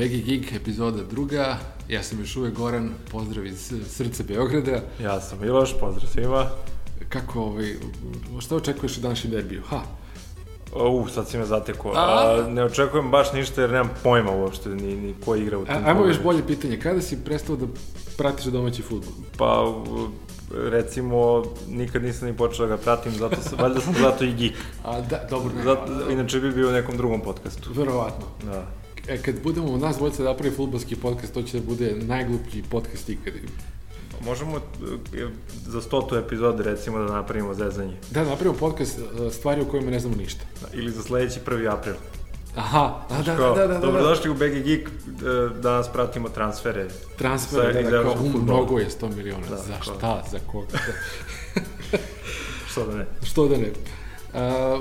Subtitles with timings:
[0.00, 1.58] Begi Gig, epizoda druga.
[1.88, 4.80] Ja sam još uvek Goran, pozdrav iz srca Beograda.
[5.02, 6.46] Ja sam Miloš, pozdrav svima.
[7.08, 7.74] Kako, ovaj,
[8.40, 9.62] šta očekuješ u današnjem derbiju?
[9.68, 9.80] Ha,
[10.76, 11.92] U, sad si me zatekao.
[11.94, 11.96] A?
[11.96, 15.74] A, ne očekujem baš ništa jer nemam pojma uopšte ni, ni ko igra u tim
[15.74, 16.80] a, ajmo još bolje pitanje.
[16.80, 17.66] Kada si prestao da
[18.16, 19.12] pratiš domaći futbol?
[19.38, 19.74] Pa,
[20.54, 24.54] recimo, nikad nisam ni počeo da ga pratim, zato sam, valjda sam zato i geek.
[24.84, 27.70] A, da, dobro, ne, Zato, inače bi bio u nekom drugom podcastu.
[27.74, 28.26] verovatno.
[28.44, 28.79] Da.
[29.08, 33.08] E, kad budemo nas dvojica da napravi futbolski podcast, to će da bude najgluplji podcast
[33.08, 33.32] ikad.
[34.24, 34.60] Možemo e,
[35.66, 37.96] za stotu epizode, recimo, da napravimo zezanje.
[38.10, 40.44] Da, napravimo podcast e, stvari o kojima ne znamo ništa.
[40.62, 41.72] Da, Ili za sledeći 1.
[41.72, 41.94] april.
[42.56, 43.80] Aha, a, da, Kao, da, da, da, da.
[43.80, 44.90] Dobrodošli u BG Geek, e,
[45.60, 46.88] danas pratimo transfere.
[47.18, 49.46] Transfer, Sa- da, da, kao, um, mnogo je 100 miliona.
[49.50, 50.78] Da, za kao- šta, za koga?
[52.70, 53.06] Što da ne?
[53.22, 53.70] Što da ne?
[54.34, 54.80] A,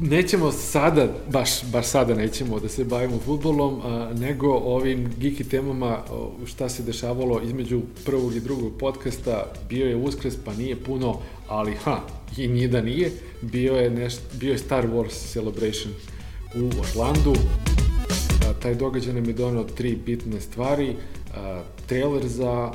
[0.00, 5.98] nećemo sada, baš, baš sada nećemo da se bavimo futbolom, a, nego ovim geeky temama
[6.46, 9.52] šta se dešavalo između prvog i drugog podcasta.
[9.68, 12.00] Bio je uskres, pa nije puno, ali ha,
[12.36, 13.12] i nije da nije.
[13.42, 15.94] Bio je, neš, bio je Star Wars Celebration
[16.54, 17.34] u Orlandu.
[18.48, 20.96] A, taj događaj nam je donao tri bitne stvari.
[21.34, 22.72] A, trailer za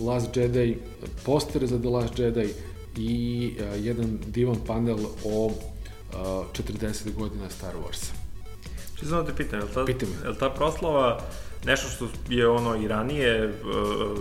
[0.00, 0.76] Last Jedi,
[1.24, 2.48] poster za The Last Jedi
[2.96, 5.52] i a, jedan divan panel o
[6.52, 8.12] 40 godina Star Warsa.
[8.98, 10.24] Či samo da te pitam, je li ta, me.
[10.24, 11.20] je li ta proslava
[11.64, 14.18] nešto što je ono i ranije uh,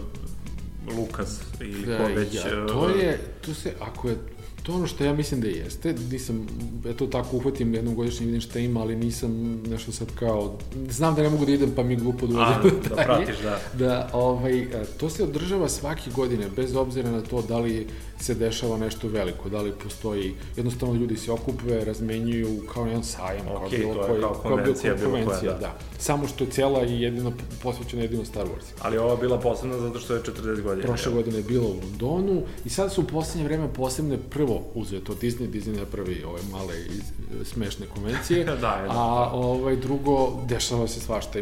[0.98, 2.34] Lukas ili ko već...
[2.34, 4.18] ja, uh, to je, to se, ako je
[4.64, 6.48] to ono što ja mislim da jeste, nisam,
[6.90, 10.58] eto tako uhvatim jednom godišnje vidim šta ima, ali nisam nešto sad kao,
[10.90, 13.36] znam da ne mogu da idem pa mi glupo da A, ulazim u da pratiš,
[13.44, 13.60] da.
[13.74, 17.88] da ovaj, e, to se održava svake godine, bez obzira na to da li
[18.20, 23.46] se dešava nešto veliko, da li postoji, jednostavno ljudi se okupe, razmenjuju kao jedan sajam,
[23.46, 25.60] kao Okej, bilo koji, kao kao bilo konvencija koja koja, konvencija, da.
[25.60, 25.78] da.
[25.98, 27.34] Samo što je cijela i jedino
[27.64, 28.72] posvećena jedino Star Wars.
[28.82, 30.88] Ali ova bila posebna zato što je 40 godina.
[30.88, 35.00] Prošle godine je bilo u Londonu i sad su u poslednje vreme posebne prvo uzeo
[35.00, 37.02] to Disney, Disney ne pravi ove male iz,
[37.46, 38.86] smešne konvencije, Da, da.
[38.90, 39.04] a
[39.34, 40.14] ovaj drugo
[40.46, 41.40] dešava se svašta.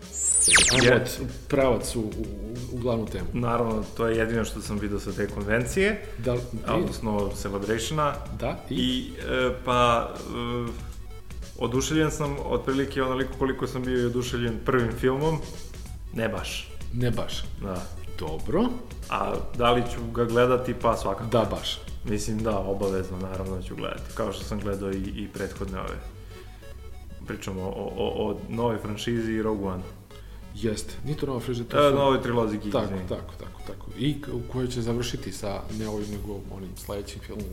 [0.73, 0.95] Ajmo Je.
[0.95, 1.09] od
[1.47, 2.11] pravac u, u,
[2.71, 3.25] u glavnu temu.
[3.33, 8.13] Naravno, to je jedino što sam vidio sa te konvencije, Da, li- odnosno Celebrationa.
[8.39, 10.09] da, i, I, e, pa,
[10.67, 10.71] e,
[11.57, 15.37] oduševljen sam otprilike onoliko koliko sam bio i oduševljen prvim filmom.
[16.13, 16.71] Ne baš.
[16.93, 17.43] ne baš.
[17.61, 17.85] Da.
[18.19, 18.65] Dobro,
[19.09, 20.73] A da li ću ga gledati?
[20.73, 21.29] Pa svakako.
[21.29, 21.79] da baš.
[22.05, 24.13] Mislim da, obavezno, naravno da ću gledati.
[24.15, 25.97] Kao što sam gledao i, i prethodne ove.
[27.27, 29.83] Pričamo o, o, o nove franšizi i Rogue One.
[30.55, 31.95] Jeste, nije to nova friža, to E, su...
[31.95, 33.07] nove trilozi Geek, Tako, izvini.
[33.09, 33.87] tako, tako, tako.
[33.99, 37.45] I u kojoj će završiti sa ne ovim nego onim sledećim filmom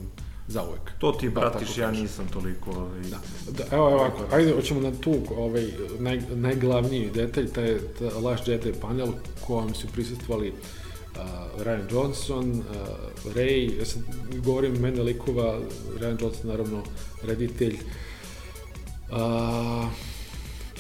[0.49, 0.81] zauvek.
[0.99, 2.71] To ti Bar pratiš, ja nisam toliko...
[2.71, 3.19] Ovaj, Da.
[3.53, 8.49] da evo, evo ovako, ajde, hoćemo na tu, ovaj, naj, najglavniji detalj, taj, taj Last
[8.49, 9.09] Jedi panel
[9.47, 10.55] kojem su prisustvovali uh,
[11.59, 14.03] Ryan Johnson, uh, Ray, ja sad
[14.45, 15.59] govorim mene likova,
[16.01, 16.83] Ryan Johnson naravno
[17.23, 17.79] reditelj,
[19.11, 19.89] uh,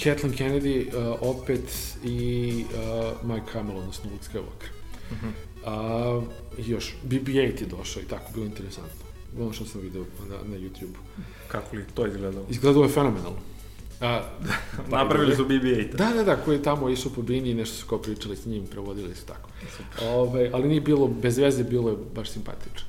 [0.03, 4.71] Kathleen Kennedy uh, opet i uh, Mike Hamill, odnosno Luke Skywalker.
[5.12, 5.28] Mhm.
[5.67, 6.21] A,
[6.59, 9.05] i još, BB-8 je došao i tako, bilo interesantno.
[9.41, 10.94] Ono što sam video na, na YouTube.
[11.49, 12.47] Kako li to izgledalo?
[12.50, 13.38] Izgledalo je fenomenalno.
[14.01, 14.23] A,
[14.91, 15.97] Napravili su BB-8.
[15.97, 18.47] Da, da, da, koji je tamo išao po bini i nešto su kao pričali s
[18.47, 19.51] njim, prevodili su tako.
[20.03, 22.89] Ove, ali nije bilo, bez veze, bilo je baš simpatično.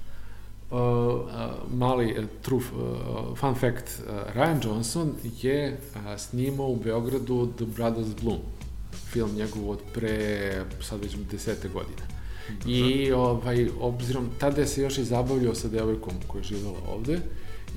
[0.72, 1.30] Uh, uh,
[1.74, 7.66] mali uh, truf, uh, fun fact, uh, Ryan Johnson je uh, snimao u Beogradu The
[7.66, 8.40] Brothers Bloom,
[9.12, 12.20] film njegov od pre, sad već desete godine.
[12.66, 17.20] I ovaj, obzirom, tada je se još i zabavljao sa devojkom koja je živjela ovde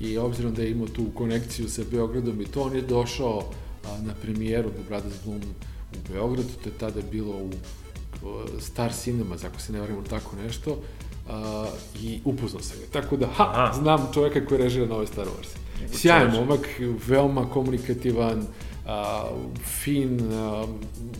[0.01, 3.43] i obzirom da je imao tu konekciju sa Beogradom i to, on je došao
[3.85, 5.41] a, na premijeru The Brothers Bloom
[5.93, 7.49] u Beogradu, to je tada bilo u
[8.59, 10.77] Star Cinemas, ako se ne varam ili tako nešto,
[11.29, 11.65] a,
[12.01, 12.85] i upoznao sam ga.
[12.99, 13.73] Tako da, ha, Aha.
[13.73, 15.63] znam čoveka koji režira nove Star Wars.
[15.97, 16.67] Sjajan momak,
[17.07, 18.47] veoma komunikativan,
[19.81, 20.19] fin,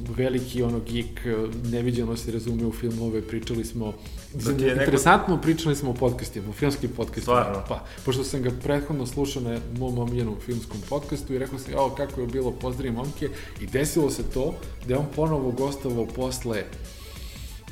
[0.10, 1.22] veliki ono geek,
[1.64, 3.94] neviđeno se razume u filmove, pričali smo,
[4.34, 7.22] Da ti je neko- interesantno pričali smo o podcastima, o filmskim podcastima.
[7.42, 7.64] Stvarno?
[7.68, 11.90] Pa, pošto sam ga prethodno slušao na mom omiljenom filmskom podcastu i rekao sam, jao,
[11.90, 13.30] kako je bilo, pozdravim momke,
[13.62, 14.54] i desilo se to
[14.88, 16.64] da je on ponovo gostovao posle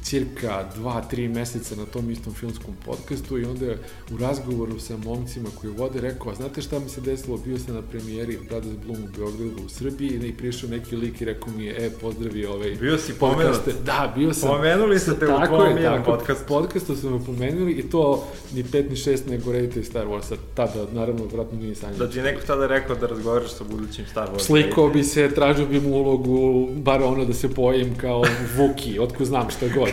[0.01, 3.77] cirka dva, tri meseca na tom istom filmskom podcastu i onda je
[4.13, 7.75] u razgovoru sa momcima koji vode rekao, a znate šta mi se desilo, bio sam
[7.75, 11.65] na premijeri Brothers Bloom u Beogradu u Srbiji i prišao neki lik i rekao mi
[11.65, 13.59] je, e, pozdravi ovaj Bio si pomenut.
[13.85, 14.49] Da, bio sam.
[14.49, 16.43] Pomenuli ste te u tvom jednom podcastu.
[16.47, 20.35] Podcastu su me pomenuli i to ni pet ni šest nego reditelj Star Warsa.
[20.55, 21.97] Tada, naravno, vratno nije sanjao.
[21.97, 24.39] Da ti je neko tada rekao da razgovaraš sa budućim Star Wars.
[24.39, 28.23] Slikao bi se, tražio bi mu ulogu, bar ono da se pojim kao
[28.57, 29.90] Vuki, otko znam šta god.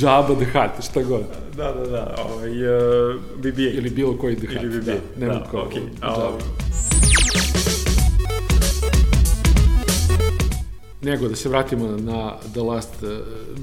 [0.00, 1.22] Jabba the Hutt, šta god.
[1.56, 3.76] Da, da, da, ovaj, uh, BB-8.
[3.76, 4.92] Ili bilo koji The Hutt, Ili BB-8, da.
[5.16, 5.82] Nema da, kao okej.
[6.02, 6.38] Jabba.
[11.02, 13.10] Nego da se vratimo na The Last uh,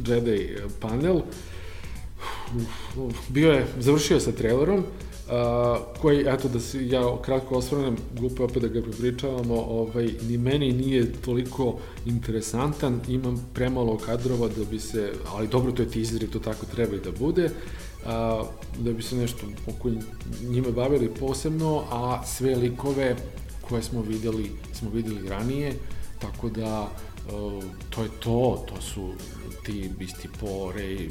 [0.07, 1.21] Jedi panel.
[3.29, 4.85] Bio je, završio sa trailerom, uh,
[6.01, 10.37] koji, eto da se ja kratko osvrnem, glupo je opet da ga prepričavamo, ovaj, ni
[10.37, 16.29] meni nije toliko interesantan, imam premalo kadrova da bi se, ali dobro, to je teaser
[16.29, 17.49] to tako treba i da bude,
[18.05, 18.43] a,
[18.79, 19.89] da bi se nešto oko
[20.49, 23.15] njime bavili posebno, a sve likove
[23.69, 25.73] koje smo videli, smo videli ranije,
[26.23, 26.81] tako da
[27.27, 28.35] uh, to je to,
[28.67, 29.13] to su
[29.63, 31.09] ti isti po Ray,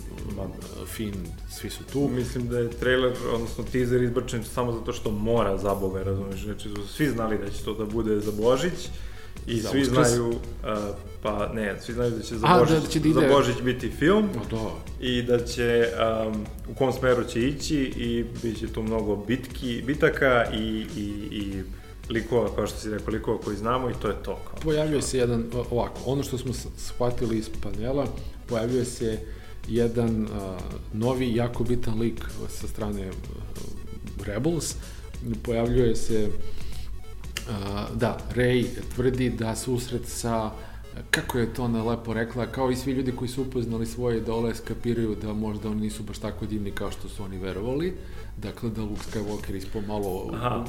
[0.87, 1.15] Finn,
[1.51, 2.09] svi su tu.
[2.11, 6.69] Mislim da je trailer, odnosno teaser izbačen samo zato što mora za Boga, razumiješ, znači
[6.69, 8.89] su svi znali da će to da bude za Božić
[9.47, 9.95] i Za svi Uskrs?
[10.09, 10.35] znaju, uh,
[11.23, 13.29] pa ne, svi znaju da će za A, da- Božić, da će da ide- za
[13.29, 14.71] Božić biti film No, da,
[15.01, 15.89] i da će,
[16.27, 20.59] um, u kom smeru će ići i bit će tu mnogo bitki, bitaka i,
[20.97, 21.63] i, i
[22.11, 24.39] likova, kao što si rekao, likova koji znamo i to je to.
[24.45, 24.61] Kao.
[24.63, 28.07] pojavio se jedan, ovako, ono što smo shvatili iz panela,
[28.47, 29.19] pojavio se
[29.69, 30.59] jedan a,
[30.93, 33.11] novi, jako bitan lik sa strane
[34.25, 34.75] Rebels,
[35.43, 36.29] pojavljuje se,
[37.51, 40.51] a, da, Rey tvrdi da susret sa
[41.11, 44.55] kako je to ona lepo rekla, kao i svi ljudi koji su upoznali svoje idole,
[44.55, 47.95] skapiraju da možda oni nisu baš tako divni kao što su oni verovali.
[48.37, 50.65] Dakle, da Luke Skywalker ispao malo Aha.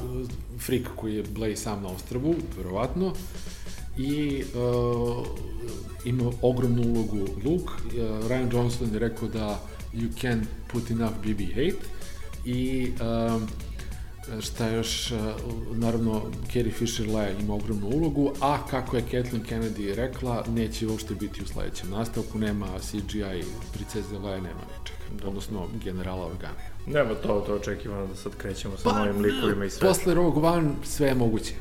[0.58, 3.12] frik koji je Blay sam na ostrvu, verovatno.
[3.98, 5.26] I uh,
[6.04, 7.72] ima ogromnu ulogu Luke.
[7.86, 9.60] Uh, Ryan Johnson je rekao da
[9.94, 11.74] you can put enough BB-8
[12.44, 13.46] i um,
[14.40, 15.18] šta još, uh,
[15.76, 16.22] naravno,
[16.52, 21.42] Carrie Fisher Leia ima ogromnu ulogu, a kako je Kathleen Kennedy rekla, neće uopšte biti
[21.42, 26.54] u sledećem nastavku, nema CGI princeze Leia, nema ničega, odnosno generala Organa.
[26.86, 29.88] Nema to, to očekivano da sad krećemo sa Pa, novim likovima i sve.
[29.88, 31.54] Posle Rogue One sve je moguće.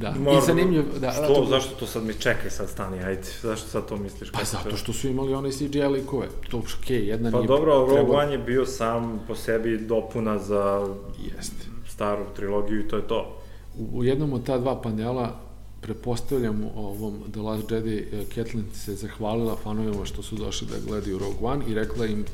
[0.00, 3.22] Da, Mor- i zanimljiv, da, Što, zato- zašto to sad mi čekaj sad stani, ajde,
[3.42, 4.30] zašto sad to misliš?
[4.32, 7.48] Pa zato to- što su imali one CGI likove, to je okej, jedna Pa nije
[7.48, 10.88] dobro, ali Rogue trebalo- One je bio sam po sebi dopuna za
[11.26, 11.64] Jeste.
[11.88, 13.36] staru trilogiju i to je to.
[13.78, 15.40] U, u jednom od ta dva panela
[15.80, 21.18] prepostavljam ovom The Last Jedi, eh, Kathleen se zahvalila fanovima što su došli da gledaju
[21.18, 22.24] Rogue One i rekla im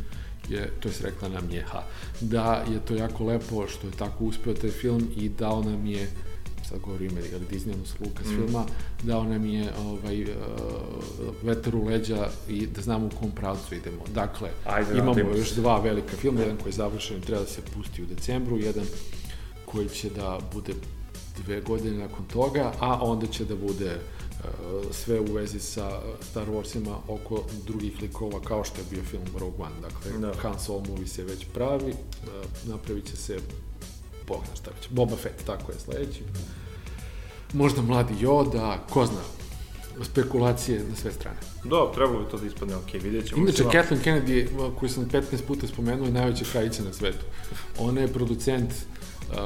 [0.48, 1.82] je, to je rekla nam je, ha,
[2.20, 6.08] da je to jako lepo što je tako uspeo taj film i dao nam je
[6.68, 8.34] sad govorim ili Disney, odnosno Lucas Mm.
[8.36, 8.64] filma,
[9.02, 10.28] dao nam je ovaj, uh,
[11.42, 14.02] vetar u leđa i da znamo u kom pravcu idemo.
[14.14, 15.38] Dakle, Ajde, imamo nadajmo se.
[15.38, 18.84] još dva velika filma, jedan koji je završen, treba da se pusti u decembru, jedan
[19.66, 20.72] koji će da bude
[21.44, 24.44] dve godine nakon toga, a onda će da bude uh,
[24.92, 29.66] sve u vezi sa Star Warsima oko drugih likova kao što je bio film Rogue
[29.66, 29.74] One.
[29.82, 30.32] Dakle, Da.
[30.34, 32.28] Han Solo movie se već pravi, uh,
[32.68, 33.38] napravit će se
[34.28, 34.88] Bog zna šta već.
[34.90, 36.22] Boba Fett, tako je sledeći.
[37.52, 39.20] Možda mladi Yoda, ko zna.
[40.04, 41.36] Spekulacije na sve strane.
[41.64, 43.42] Da, trebalo bi to da ispadne ok, vidjet ćemo.
[43.42, 47.24] Inače, Kathleen Kennedy, koju sam 15 puta spomenuo, je najveća krajica na svetu.
[47.78, 49.36] Ona je producent, uh,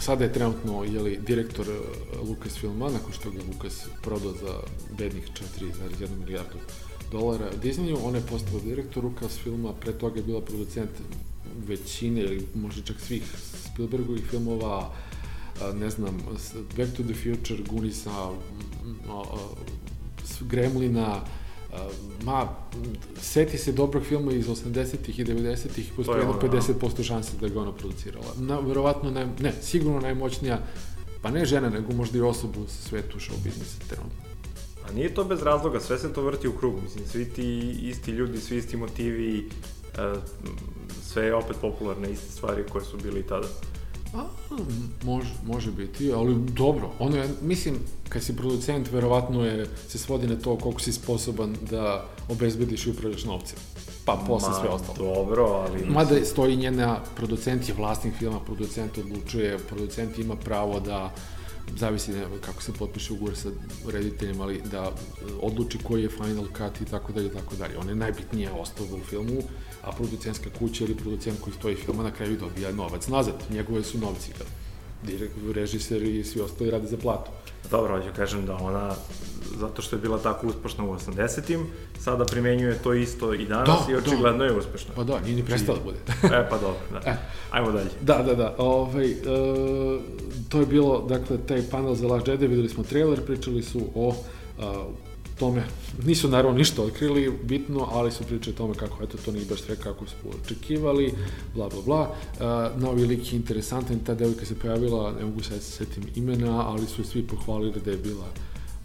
[0.00, 4.60] sada je trenutno jeli, direktor uh, Lucasfilma, nakon što ga Lucas prodao za
[4.98, 5.28] bednih
[5.60, 6.58] 4,1 milijardu
[7.12, 10.90] dolara Disneyu, ona je postala direktor Lucasfilma, pre toga je bila producent
[11.66, 13.22] većine ili možda čak svih
[13.64, 14.94] Spielbergovih filmova,
[15.74, 16.18] ne znam,
[16.76, 18.30] Back to the Future, Gunisa,
[20.40, 21.20] Gremlina,
[22.24, 22.48] ma,
[23.20, 27.32] seti se dobrog filma iz 80-ih i 90-ih, To postoji je jedno ono, 50% šanse
[27.40, 28.26] da ga ona producirala.
[28.36, 30.58] Na, verovatno, naj, ne, sigurno najmoćnija,
[31.22, 34.26] pa ne žena, nego možda i osobu u svetu show biznisa trenutno.
[34.88, 38.10] A nije to bez razloga, sve se to vrti u krug, mislim, svi ti isti
[38.10, 39.50] ljudi, svi isti motivi,
[41.02, 43.46] sve je opet popularne iste stvari koje su bili i tada.
[44.14, 44.24] A,
[45.04, 46.90] može, može biti, ali dobro.
[46.98, 51.56] Ono je, mislim, kad si producent, verovatno je, se svodi na to koliko si sposoban
[51.70, 53.58] da obezbediš i upravljaš novcem.
[54.04, 55.14] Pa posle sve ostalo.
[55.14, 55.84] Dobro, ali...
[55.84, 61.10] Mada stoji njena, producent je vlasnik filma, producent odlučuje, producent ima pravo da
[61.76, 63.48] zavisi kako se potpiše ugovor sa
[63.92, 64.92] rediteljem, ali da e,
[65.40, 67.78] odluči koji je final cut i tako dalje, i tako dalje.
[67.78, 69.42] Ona je najbitnija ostava u filmu,
[69.86, 73.34] a producentska kuća ili producent koji stoji filma na kraju dobija novac nazad.
[73.50, 74.30] Njegove su novci,
[75.02, 77.30] direkt, režiser i svi ostali rade za platu.
[77.70, 78.94] Dobro, hoću kažem da ona,
[79.58, 81.66] zato što je bila tako uspešna u 80-im,
[82.00, 84.94] sada primenjuje to isto i danas Da, i očigledno je uspešna.
[84.96, 85.98] Pa da, nije ni prestala da bude.
[86.36, 87.00] e, pa dobro, da.
[87.10, 87.16] E.
[87.50, 87.90] Ajmo dalje.
[88.00, 88.54] Da, da, da.
[88.58, 89.16] Ovaj, e,
[90.48, 94.14] to je bilo, dakle, taj panel za Last Jedi, videli smo trailer, pričali su o
[94.60, 94.84] a,
[95.38, 95.62] tome,
[96.04, 99.60] nisu naravno ništa otkrili bitno, ali su pričali o tome kako, eto, to nije baš
[99.60, 100.14] sve kako su
[100.44, 101.14] očekivali,
[101.54, 102.14] bla, bla, bla.
[102.40, 106.68] A, novi lik je interesantan, ta devojka se pojavila, ne mogu sad se setim imena,
[106.68, 108.26] ali su svi pohvalili da je bila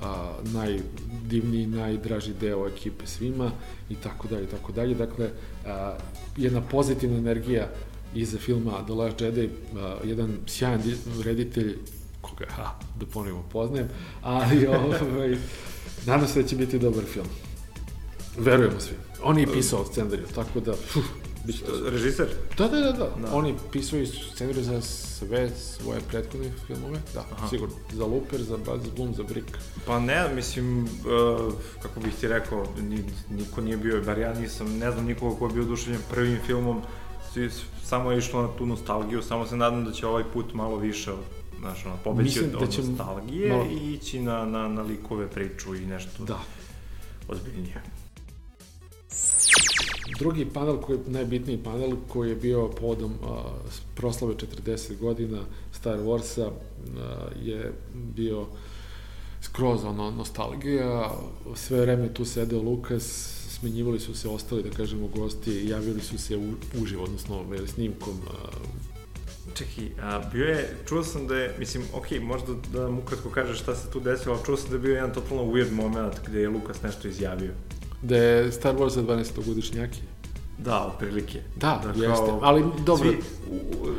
[0.02, 3.52] a, najdivniji, najdraži deo ekipe svima
[3.90, 4.96] i tako dalje, i tako dalje.
[4.96, 5.30] Dakle,
[5.66, 5.98] a,
[6.38, 7.70] jedna pozitivna energija
[8.16, 11.78] iza filma The Last Jedi, a, jedan sjajan di- reditelj,
[12.22, 13.88] koga, ha, da ponovimo poznajem,
[14.22, 15.38] ali ovaj,
[16.06, 17.28] nadam se da će biti dobar film.
[18.38, 18.96] Verujemo svi.
[19.24, 21.04] On je pisao scenariju, tako da, fuh,
[21.46, 21.90] bit će to.
[21.90, 22.28] Režiser?
[22.58, 23.10] Da, da, da, da.
[23.22, 23.34] Da.
[23.34, 27.48] On je pisao i scenariju za sve svoje prethodne filmove, da, Aha.
[27.48, 27.76] sigurno.
[27.94, 29.58] Za Looper, za Buzz Bloom, za Brick.
[29.86, 34.78] Pa ne, mislim, uh, kako bih ti rekao, ni, niko nije bio, bar ja nisam,
[34.78, 36.82] ne znam nikoga ko je bio oduševljen prvim filmom,
[37.34, 37.50] svi,
[37.84, 41.12] samo je išlo na tu nostalgiju, samo se nadam da će ovaj put malo više,
[41.62, 45.30] znaš, ono, pobeći Mislim od, da će nostalgije malo- i ići na, na, na likove
[45.30, 46.40] priču i nešto Da.
[47.28, 47.82] ozbiljnije.
[50.20, 53.28] Drugi panel, koji najbitniji panel, koji je bio povodom uh,
[53.96, 54.34] proslave
[54.66, 55.42] 40 godina
[55.72, 56.52] Star Warsa, uh,
[57.44, 58.46] je bio
[59.42, 61.12] skroz ono, nostalgija,
[61.56, 63.04] sve vreme tu sedeo Lukas,
[63.50, 68.91] smenjivali su se ostali, da kažemo, gosti, javili su se u, uživo, odnosno snimkom uh,
[69.54, 73.60] Čekaj, a, bio je, čuo sam da je, mislim, ok, možda da nam ukratko kažeš
[73.60, 76.42] šta se tu desilo, ali čuo sam da je bio jedan totalno weird moment gde
[76.42, 77.52] je Lukas nešto izjavio.
[78.02, 80.00] da je Star Wars za 12-godišnjaki.
[80.58, 81.40] Da, otprilike.
[81.56, 83.10] Da, kao jeste, ali dobro.
[83.10, 83.18] Svi,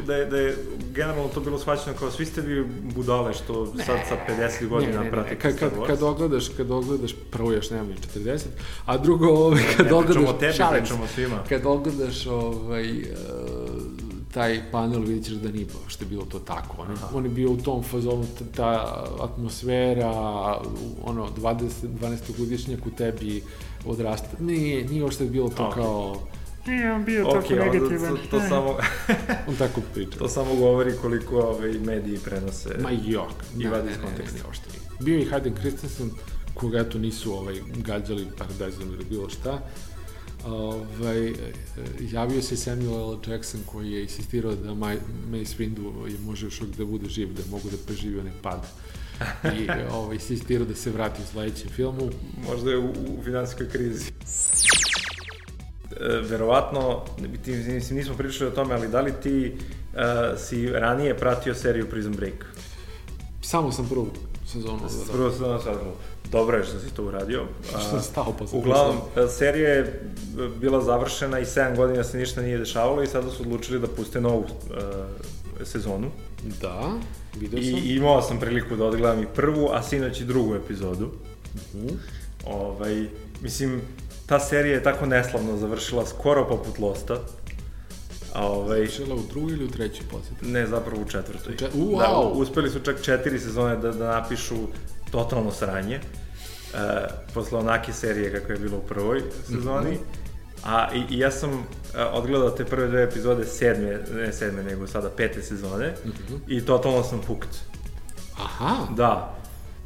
[0.07, 0.57] da, je, da je
[0.95, 4.99] generalno to bilo shvaćeno kao svi ste vi budale što sad sa 50 godina ne,
[4.99, 5.87] ne, ne, pratite kad, Star kad, Wars.
[5.87, 7.95] kad ogledaš, kad ogledaš, prvo još nemam ni
[8.25, 8.41] 40,
[8.87, 11.43] a drugo, ovaj, kad ne ogledaš, pričamo o tebi, šalim svima.
[11.49, 13.07] kad ogledaš ovaj, uh,
[14.33, 16.77] taj panel, vidit ćeš da nije baš da je bilo to tako.
[16.79, 17.09] On, je- Aha.
[17.15, 18.71] on je bio u tom fazonu, ta, ta
[19.21, 20.11] atmosfera,
[21.03, 23.43] ono, 20, 12-godišnjak u tebi
[23.87, 24.29] odrasta.
[24.41, 25.75] Nije, nije uopšte bilo to Ok.
[25.75, 26.17] kao,
[26.67, 28.17] Nije on bio Ok, tako negativan.
[28.21, 28.77] to, to, samo,
[29.49, 30.19] on tako priča.
[30.19, 32.69] to samo govori koliko ovaj, mediji prenose.
[32.81, 33.33] Ma jok.
[33.59, 34.39] I vadi iz ne, konteksta.
[34.39, 34.83] ne, nije.
[35.01, 36.11] Bio je i Hayden Christensen,
[36.55, 39.59] koga eto nisu ovaj, gađali paradajzom ili bilo šta.
[40.45, 41.35] Ovaj, e,
[42.11, 43.19] javio se Samuel L.
[43.27, 47.71] Jackson koji je insistirao da Mace Windu je može još da bude živ, da mogu
[47.71, 48.67] da preživi onaj pad.
[49.45, 52.11] I ovaj, insistirao da se vrati u sledećem filmu.
[52.49, 54.13] Možda je u, u finansijskoj krizi.
[56.01, 57.05] E, verovatno,
[57.45, 60.01] ti, mislim, nismo pričali o tome, ali da li ti uh,
[60.39, 62.47] si ranije pratio seriju Prison Break?
[63.43, 64.11] Samo sam prvu
[64.47, 64.79] sezonu.
[64.79, 65.77] Da, Prvo sam sad
[66.33, 67.45] Dobro je što si to uradio.
[67.69, 70.01] Što sam stao posle Uglavnom, e, serija je
[70.57, 74.21] bila završena i 7 godina se ništa nije dešavalo i sada su odlučili da puste
[74.21, 74.47] novu uh,
[75.65, 76.11] sezonu.
[76.61, 76.93] Da,
[77.35, 77.81] video I sam.
[77.85, 81.11] imao sam priliku da odgledam i prvu, a sinoć i drugu epizodu.
[81.75, 81.89] Mhm.
[82.47, 83.07] Ovaj,
[83.41, 83.81] mislim,
[84.27, 87.19] ta serija je tako neslavno završila, skoro poput Losta.
[88.35, 90.47] A ovaj, Šela u drugoj ili u trećoj posjeti?
[90.47, 91.55] ne, zapravo u četvrtoj.
[91.55, 92.33] U čet- u, Da, wow!
[92.33, 94.55] uspeli su čak četiri sezone da, da napišu
[95.11, 96.01] totalno sranje.
[96.75, 96.79] E,
[97.35, 99.91] posle onake serije kako je bilo u prvoj sezoni.
[99.91, 100.03] Mhm.
[100.65, 104.87] A i, i ja sam e, odgledao te prve dve epizode sedme, ne sedme, nego
[104.87, 105.95] sada pete sezone.
[106.07, 106.35] Mhm.
[106.49, 107.51] I totalno sam hooked.
[108.39, 109.39] Aha, Da,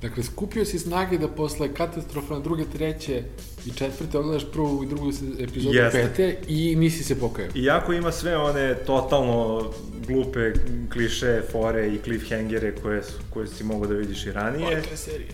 [0.02, 3.22] Dakle, skupio si snage da posle katastrofalne druge, treće
[3.66, 6.02] i četvrte ogledaš prvu i drugu epizodu Jeste.
[6.02, 7.50] pete i nisi se pokajao.
[7.54, 9.70] Iako ima sve one totalno
[10.06, 10.52] glupe
[10.92, 14.90] kliše, fore i cliffhangere koje, su, koje si mogo da vidiš i ranije, O, to
[14.90, 15.32] je serija.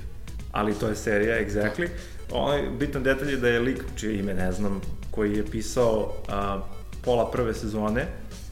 [0.52, 1.88] Ali to je serija, exactly.
[2.32, 4.80] Onaj bitan detalj je da je lik, čije ime ne znam,
[5.10, 6.60] koji je pisao a,
[7.04, 8.06] pola prve sezone,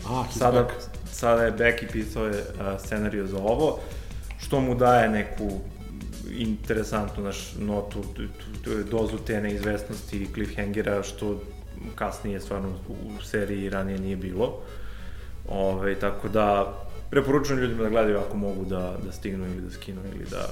[0.09, 0.73] A, sada, back.
[1.13, 3.79] sada je back i pisao je a, scenariju za ovo,
[4.39, 5.51] što mu daje neku
[6.31, 11.41] interesantnu naš notu, tu, tu, tu, dozu te neizvestnosti i cliffhangera, što
[11.95, 14.59] kasnije stvarno u seriji ranije nije bilo.
[15.49, 16.75] Ove, tako da,
[17.11, 20.49] preporučujem ljudima da gledaju ako mogu da, da stignu ili da skinu ili da...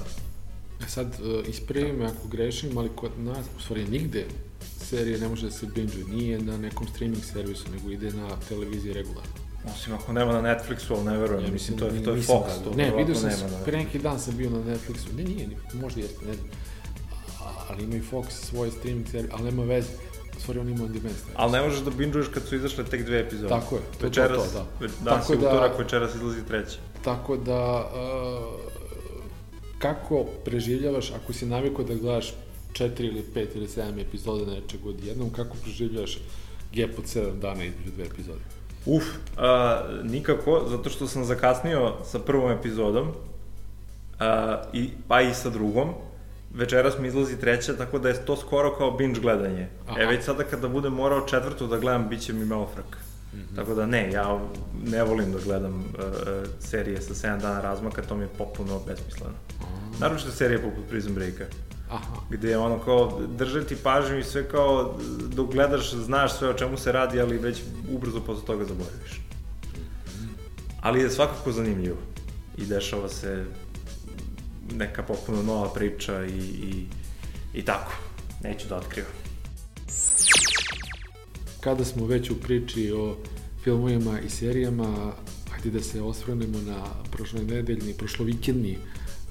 [0.81, 4.27] E Sad, uh, ispravi me ako grešim, ali kod nas, u stvari nigde
[4.81, 8.93] serija ne može da se binge nije na nekom streaming servisu, nego ide na televiziji
[8.93, 9.31] regularno.
[9.75, 12.17] Osim ako nema na Netflixu, ali ne verujem, Ja mislim, to je, da to je
[12.19, 12.63] Fox, gledao.
[12.65, 15.49] to Ne, vidio sam, nema na pre neki dan sam bio na Netflixu, ne, nije,
[15.75, 16.47] možda jeste, ne znam,
[17.69, 19.89] ali ima i Fox svoje streaming serije, ali nema veze,
[20.37, 21.35] u stvari on ima on demand serije.
[21.37, 23.49] Ali ne možeš da bingeuješ kad su izašle tek dve epizode.
[23.49, 24.87] Tako je, to, to, Večeras, to, da.
[25.05, 26.79] danas Tako je da- utorak, večeras izlazi treća.
[27.05, 28.78] Tako da, uh,
[29.79, 32.35] kako preživljavaš, ako si navikao da gledaš
[32.73, 36.19] četiri ili pet ili sedam epizoda nečeg odjednom, kako preživljavaš
[36.75, 38.41] gap od sedam dana između dve epizode?
[38.87, 39.05] Uf,
[39.37, 43.13] a, nikako, zato što sam zakasnio sa prvom epizodom,
[44.19, 45.89] a, i, pa i sa drugom.
[46.55, 49.69] Večeras mi izlazi treća, tako da je to skoro kao binge gledanje.
[49.87, 50.01] Aha.
[50.01, 52.67] E, već sada kada budem morao četvrtu da gledam, bit će mi malo
[53.35, 53.57] Mhm.
[53.57, 54.41] Tako da ne, ja
[54.85, 55.85] ne volim da gledam uh,
[56.61, 59.35] serije sa 7 dana razmaka, to mi je potpuno besmisleno.
[60.01, 61.45] Naročito serije poput Prison Breaka,
[61.91, 64.99] Aha, gde je ono kao drže ti pažnju i sve kao
[65.35, 69.21] dok gledaš znaš sve o čemu se radi, ali već ubrzo posle toga zaboraviš.
[70.81, 71.97] Ali je svakako zanimljivo
[72.59, 73.45] i dešava se
[74.73, 76.87] neka potpuno nova priča i, i,
[77.55, 77.93] i tako.
[78.43, 79.28] Neću da otkrivam.
[81.61, 83.17] Kada smo već u priči o
[83.65, 85.13] filmovima i serijama,
[85.51, 88.79] hajde da se osvrnemo na prošloj nedeljni, prošlovikendni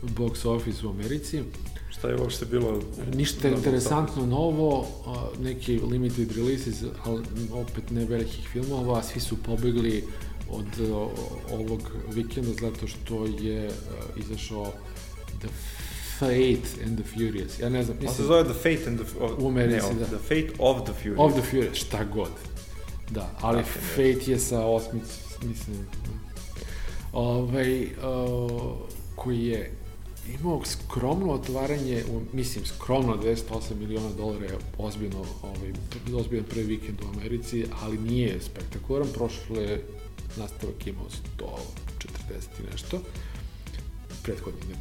[0.03, 1.43] box office u Americi.
[1.89, 2.81] Šta je uopšte bilo?
[3.13, 4.87] Ništa interesantno novo,
[5.39, 10.03] neki limited releases, ali opet ne velikih filmova, svi su pobegli
[10.49, 10.65] od
[11.51, 11.81] ovog
[12.13, 13.71] vikenda zato što je
[14.17, 14.73] izašao
[15.39, 15.47] The
[16.19, 17.59] Fate and the Furious.
[17.59, 19.19] Ja ne znam, On se mislim, zove The Fate and the...
[19.19, 20.05] Of, U Americi, ne, da.
[20.05, 21.19] The Fate of the Furious.
[21.19, 22.31] of the Furious, šta god.
[23.09, 25.03] Da, ali Tako Fate je sa osmic,
[25.43, 25.87] mislim,
[27.13, 27.89] ovaj, uh,
[29.15, 29.71] koji je
[30.39, 35.73] imao skromno otvaranje, u, mislim, skromno 208 miliona dolara je ozbiljno, ovaj,
[36.13, 39.79] ozbiljan prvi vikend u Americi, ali nije spektakularan, prošle
[40.37, 41.05] nastavak imao
[41.39, 41.49] 140
[42.59, 43.01] i nešto,
[44.23, 44.75] prethodni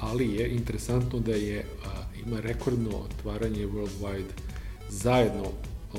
[0.00, 1.88] ali je interesantno da je a,
[2.26, 4.32] ima rekordno otvaranje worldwide
[4.90, 5.44] zajedno
[5.94, 5.98] a,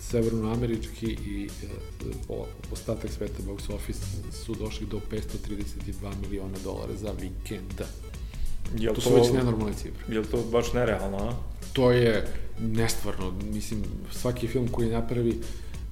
[0.00, 1.66] severnoamerički i a,
[2.28, 4.00] o- ostatak sveta box office
[4.44, 7.80] su došli do 532 miliona dolara za vikend.
[8.78, 10.14] Jel To su već nenormalne cifre.
[10.14, 11.32] Jel to baš nerealno, a?
[11.72, 12.26] To je
[12.60, 15.40] nestvarno, mislim, svaki film koji napravi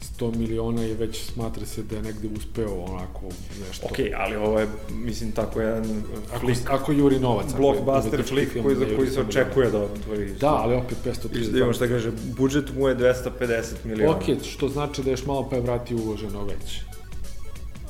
[0.01, 3.21] 100 miliona je već smatra se da je negde uspeo onako
[3.69, 3.87] nešto.
[3.87, 7.47] Ok, ali ovo je, mislim, tako jedan Ako, flik, ako juri novac.
[7.49, 9.29] ako blockbuster flik koji, za koji se 100 miliona.
[9.29, 10.33] očekuje da otvori.
[10.41, 11.51] Da, ali opet I 532.
[11.51, 14.17] da imamo šta kaže, budžet mu je 250 miliona.
[14.17, 16.81] Ok, što znači da još malo pa je vrati uloženo već.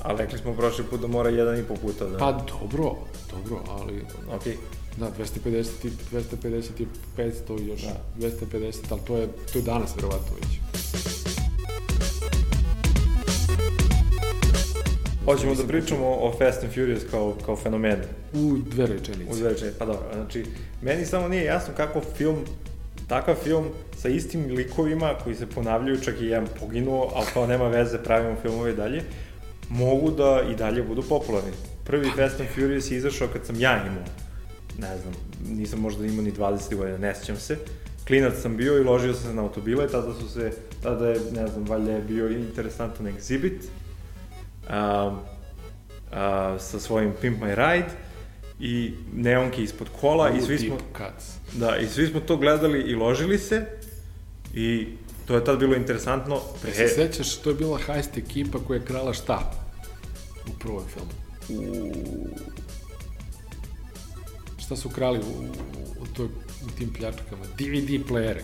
[0.02, 2.18] A rekli smo prošli put da mora jedan i po puta da...
[2.18, 2.94] Pa dobro,
[3.30, 4.42] dobro, ali Ok,
[4.96, 5.10] da,
[5.44, 8.00] 250 i 250 i 500 još Da.
[8.18, 10.60] 250, ali to je, to je danas verovatno već.
[15.32, 18.02] Hoćemo da pričamo o Fast and Furious kao, kao fenomenu.
[18.34, 19.40] U dve U rečenice.
[19.40, 20.44] dve rečenice, pa dobro, znači,
[20.82, 22.36] meni samo nije jasno kako film,
[23.08, 23.64] takav film
[23.98, 28.36] sa istim likovima koji se ponavljaju, čak i jedan poginuo, ali kao nema veze, pravimo
[28.42, 29.02] filmove i dalje,
[29.68, 31.50] mogu da i dalje budu popularni.
[31.84, 34.04] Prvi Fast and Furious je izašao kad sam ja imao,
[34.78, 35.12] ne znam,
[35.56, 37.56] nisam možda imao ni 20 godina, ne sjećam se.
[38.06, 41.46] Klinac sam bio i ložio sam se na automobile, tada su se, tada je, ne
[41.46, 43.58] znam, valjda je bio interesantan exhibit,
[44.70, 45.18] um,
[46.12, 47.90] a, sa svojim Pimp My Ride
[48.60, 51.32] i neonke ispod kola i svi smo, cuts.
[51.52, 53.66] da, i svi smo to gledali i ložili se
[54.54, 54.88] i
[55.26, 56.40] to je tad bilo interesantno.
[56.68, 59.52] E, se sećaš, to je bila heist ekipa koja je krala šta?
[60.48, 61.12] U prvom filmu.
[64.58, 66.26] Šta su krali u, u, u, toj,
[66.66, 67.44] u tim pljačkama?
[67.58, 68.42] DVD playere.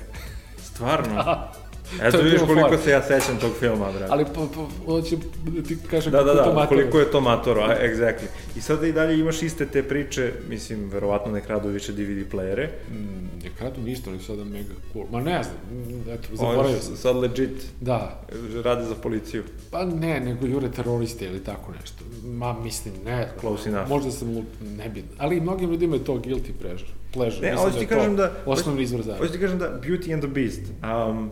[0.62, 1.24] Stvarno?
[2.02, 2.78] Eto vidiš koliko fora.
[2.78, 4.06] se ja sećam tog filma, brate.
[4.08, 6.68] Ali pa, pa, hoće da ti kažem Da, da, kako to da, matoro.
[6.70, 8.26] koliko je to matoro, a, exactly.
[8.56, 12.68] I sada i dalje imaš iste te priče, mislim, verovatno ne kradu više DVD playere.
[12.90, 12.96] Mm,
[13.44, 15.04] ne kradu ništa, ali sada mega cool.
[15.12, 16.96] Ma ne znam, mm, eto, zaboravio sam.
[16.96, 18.20] sad legit Da,
[18.64, 19.42] rade za policiju.
[19.70, 22.04] pa ne, nego jure teroriste ili tako nešto.
[22.24, 23.28] Ma, mislim, ne.
[23.40, 23.88] Close enough.
[23.88, 24.46] Možda sam lup,
[24.76, 25.04] ne bi.
[25.18, 26.90] Ali mnogim ljudima je to guilty pleasure.
[27.12, 27.40] pleasure.
[27.42, 28.32] Ne, Mislim hoću ti to kažem da...
[28.46, 29.20] Osnovni izvor zarade.
[29.20, 30.60] Hoću ti kažem da Beauty and the Beast,
[31.08, 31.30] um,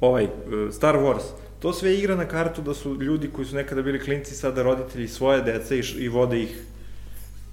[0.00, 0.30] ovaj, uh,
[0.72, 1.22] Star Wars,
[1.58, 5.08] to sve igra na kartu da su ljudi koji su nekada bili klinci sada roditelji
[5.08, 6.64] svoje dece i, i vode ih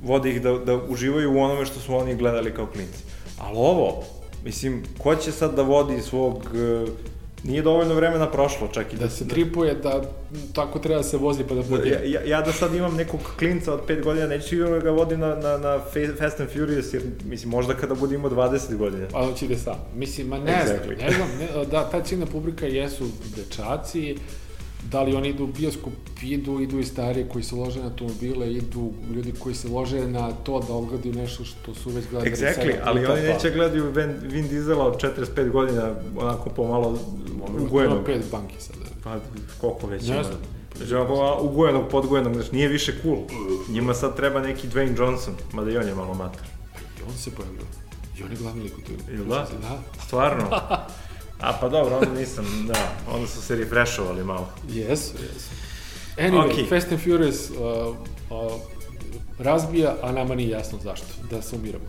[0.03, 3.03] vode ih da, da uživaju u onome što su oni gledali kao klinci.
[3.39, 4.03] Ali ovo,
[4.43, 6.43] mislim, ko će sad da vodi svog...
[7.45, 10.01] Nije dovoljno vremena prošlo, čak i Da se tripuje da
[10.53, 11.89] tako treba da se vozi pa da bude.
[11.89, 14.91] Ja, ja, ja da sad imam nekog klinca od 5 godina, neću sigurno da ga
[14.91, 18.75] vodim na, na, na Fa- Fast and Furious, jer mislim, možda kada bude imao 20
[18.75, 19.07] godina.
[19.11, 19.75] Pa hoće ide sam.
[19.95, 20.95] Mislim, ma ne Exactly.
[20.97, 23.05] znam, ne znam, ne, da, ta ciljna publika jesu
[23.35, 24.15] dečaci
[24.91, 28.53] da li oni idu u bioskop, idu, idu i stariji koji se lože na automobile,
[28.53, 32.53] idu ljudi koji se lože na to da ogledaju nešto što su već gledali Exactly,
[32.55, 36.99] sedam ali oni neće gledaju Vin, Vin Diesela od 45 godina, onako pomalo
[37.49, 38.05] Ima ugojenog.
[38.05, 38.85] pet banki sada.
[39.03, 39.15] Pa,
[39.61, 40.23] koliko već Ne ima.
[40.77, 43.17] Znači, onako ugojenog, podgojenog, znači nije više cool.
[43.69, 46.41] Njima sad treba neki Dwayne Johnson, mada i on je malo mater.
[46.99, 47.61] I on se pojavio.
[48.19, 49.15] I on je glavni lik u toj.
[49.15, 49.47] Jel da?
[49.61, 49.79] Da.
[50.05, 50.45] Stvarno?
[51.39, 54.49] A pa dobro, onda nisam, da, onda su se refreshovali malo.
[54.69, 55.49] Jesu, jesu.
[56.17, 56.65] Anyway, Okej.
[56.65, 57.95] Fast and Furious uh,
[58.29, 58.51] uh,
[59.39, 61.07] razbija, a nama nije jasno zašto.
[61.31, 61.85] Da sumiramo.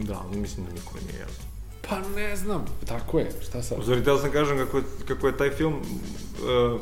[0.00, 1.44] Da, mislim da nikome nije jasno.
[1.88, 3.78] Pa ne znam, tako je, šta sad?
[3.78, 6.80] U stvari, teo sam kažem kako, kako je taj film uh,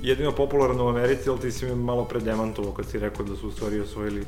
[0.00, 3.36] jedino popularan u Americi, ali ti si me malo pre demantovao kad si rekao da
[3.36, 4.24] su u stvari osvojili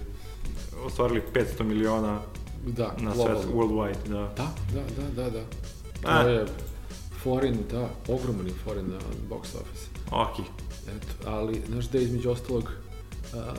[0.85, 2.21] ostvarili 500 miliona
[2.67, 3.43] Da, na globalno.
[3.43, 4.33] svet, worldwide, da.
[4.37, 5.45] Da, da, da, da, da.
[6.05, 6.23] A.
[6.23, 6.47] To je
[7.23, 8.99] foreign, da, ogroman je foreign na
[9.31, 9.87] box office.
[10.11, 10.47] Ok.
[10.89, 12.73] Eto, ali, znaš da je između ostalog,
[13.35, 13.53] a,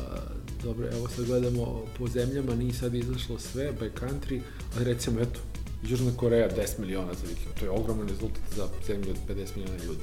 [0.63, 4.41] dobro, evo sad gledamo po zemljama, nije sad izašlo sve by country,
[4.75, 5.39] ali recimo, eto,
[5.84, 9.84] Južna Koreja 10 miliona za vikend, to je ogroman rezultat za zemlju od 50 miliona
[9.84, 10.02] ljudi.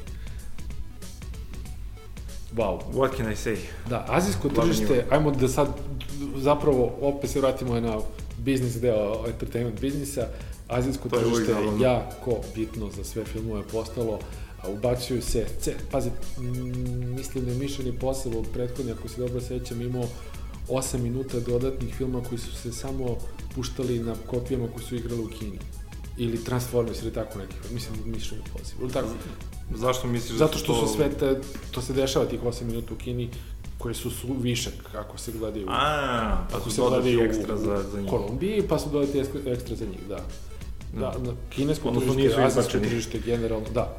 [2.56, 2.80] Wow.
[2.92, 3.56] What can I say?
[3.88, 5.68] Da, azijsko tržište, ajmo da sad
[6.36, 7.98] zapravo opet se vratimo na
[8.38, 10.26] biznis deo entertainment biznisa,
[10.68, 11.84] azijsko To je tržište je zabavno.
[11.84, 14.18] jako bitno za sve filmove postalo,
[14.62, 16.10] a ubacuju se, ce, pazi,
[17.16, 20.04] mislim da je Mission Impossible prethodni, ako se dobro sećam, imao
[20.68, 23.16] 8 minuta dodatnih filma koji su se samo
[23.54, 25.58] puštali na kopijama koji su igrali u Kini.
[26.16, 29.08] Ili Transformers ili tako neki, mislim Mission Impossible, ili tako.
[29.74, 30.86] Zašto misliš da Zato što to...
[30.86, 33.30] su sve te, to se dešava tih 8 minuta u Kini,
[33.78, 37.82] koje su, su višak ako se gledaju, A, pa ako su se gledaju ekstra za,
[37.92, 38.10] za njih.
[38.10, 40.20] Kolumbiji, pa su dodati ekstra, za njih, da.
[41.00, 43.96] Da, na kinesko tržište, azijsko tržište generalno, da,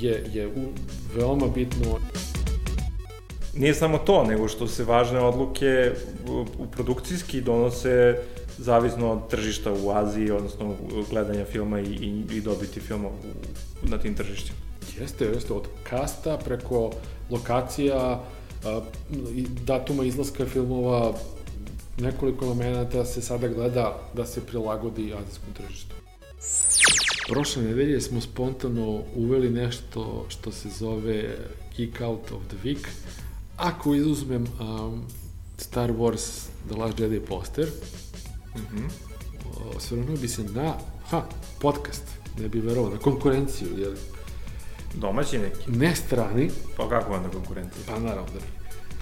[0.00, 0.72] je, je u,
[1.16, 1.98] veoma bitno.
[3.58, 5.92] Nije samo to, nego što se važne odluke
[6.58, 8.18] u, produkcijski donose
[8.58, 10.74] zavisno od tržišta u Aziji, odnosno
[11.10, 13.12] gledanja filma i, i, i dobiti filma u,
[13.82, 14.58] na tim tržištima.
[15.00, 16.90] Jeste, jeste, od kasta preko
[17.30, 18.20] lokacija,
[19.64, 21.14] datuma izlaska filmova,
[21.98, 25.94] nekoliko elemenata se sada gleda da se prilagodi azijskom tržištu.
[27.28, 31.36] Prošle nedelje smo spontano uveli nešto što se zove
[31.76, 32.86] Geek Out of the Week.
[33.58, 35.02] Ako izuzmem um,
[35.58, 36.30] Star Wars
[36.68, 37.68] The Last Jedi poster,
[38.56, 38.84] Mhm.
[39.76, 41.22] osvrnuo bi se na, ha,
[41.60, 42.02] podcast,
[42.38, 43.96] ne bi verovao, na konkurenciju, jer
[44.94, 45.70] Domaći neki.
[45.70, 47.82] ne strani, Pa kako onda konkurencija?
[47.86, 48.56] pa naravno da nije.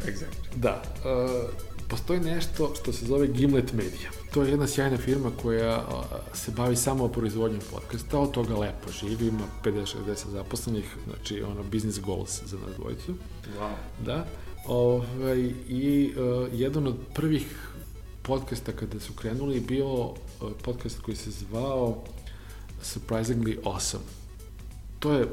[0.07, 0.57] Exactly.
[0.57, 1.51] Da, uh,
[1.89, 4.11] postoji nešto što se zove Gimlet Media.
[4.33, 8.91] To je jedna sjajna firma koja uh, se bavi samo proizvodnjom podcasta, od toga lepo
[8.93, 9.95] živi, ima 50-60
[10.27, 13.15] zaposlenih, znači ono business goals za nas dvojicu.
[13.61, 13.75] Wow.
[14.01, 14.27] Da.
[14.67, 17.47] Ovaj, I uh, jedan od prvih
[18.23, 20.15] podcasta kada su krenuli je bio uh,
[20.63, 22.03] podcast koji se zvao
[22.83, 24.05] Surprisingly Awesome.
[24.99, 25.29] To je,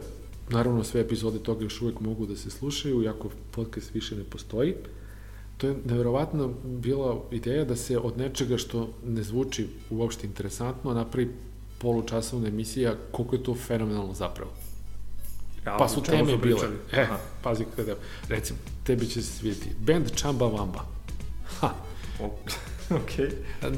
[0.49, 4.75] naravno, sve epizode toga još uvek mogu da se slušaju, iako podcast više ne postoji.
[5.57, 11.31] To je nevjerovatno bila ideja da se od nečega što ne zvuči uopšte interesantno napravi
[11.77, 14.51] polučasovna emisija koliko je to fenomenalno zapravo.
[15.65, 16.37] Ja, Pa su teme bile.
[16.41, 16.73] pričali?
[16.91, 17.17] E, Aha.
[17.43, 17.95] pazi kada,
[18.29, 19.69] recimo, tebi će se svidjeti.
[19.79, 20.79] Band Chamba Wamba.
[21.59, 21.73] Ha,
[22.19, 22.35] O-
[22.95, 23.29] Okej.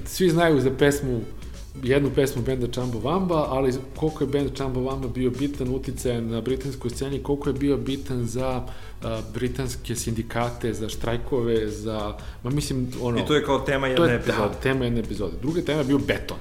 [0.05, 1.21] svi znaju za pesmu,
[1.83, 6.41] jednu pesmu benda Chamba Wamba, ali koliko je band Chamba Wamba bio bitan uticaj na
[6.41, 8.63] britanskoj sceni, koliko je bio bitan za
[9.03, 13.19] a, britanske sindikate, za štrajkove, za, ma mislim, ono...
[13.19, 14.37] I to je kao tema to jedne je, epizode.
[14.39, 15.33] Da, tema jedne epizode.
[15.41, 16.37] Druga tema je bio beton.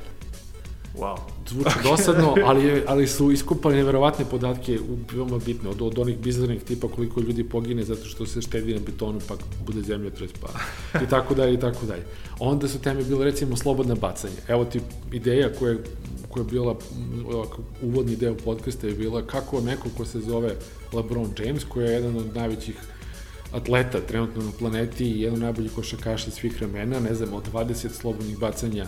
[0.99, 1.17] Wow.
[1.49, 4.79] Zvuči dosadno, ali, ali su iskupali neverovatne podatke,
[5.13, 8.81] veoma bitne, od, od onih bizarnih tipa koliko ljudi pogine zato što se štedi na
[8.87, 9.35] betonu pa
[9.67, 10.49] bude zemljotres pa
[11.05, 12.03] i tako dalje i tako dalje.
[12.39, 14.37] Onda su teme bile recimo slobodna bacanje.
[14.49, 14.81] Evo ti
[15.13, 15.77] ideja koja,
[16.29, 16.77] koja je bila
[17.83, 20.57] uvodni deo podcasta je bila kako neko ko se zove
[20.93, 22.77] LeBron James, koji je jedan od najvećih
[23.53, 27.89] atleta trenutno na planeti i jedan od najboljih košakaša svih vremena, ne znam, od 20
[27.89, 28.87] slobodnih bacanja